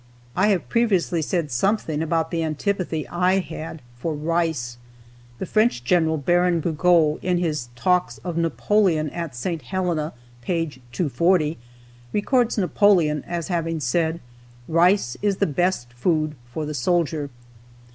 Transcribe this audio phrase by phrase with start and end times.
[0.35, 4.77] I have previously said something about the antipathy I had for rice.
[5.37, 9.61] The French General, Baron Gourgaud, in his "Talks of Napoleon at St.
[9.61, 10.81] Helena" (p.
[10.91, 11.59] 240),
[12.13, 14.19] records Napoleon as having said,
[14.67, 17.29] "Rice is the best food for the soldier."